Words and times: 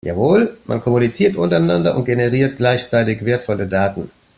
Jawohl, 0.03 0.57
man 0.65 0.81
kommuniziert 0.81 1.35
untereinander 1.35 1.95
und 1.95 2.05
generiert 2.05 2.57
gleichzeitig 2.57 3.23
wertvolle 3.23 3.67
Daten. 3.67 4.09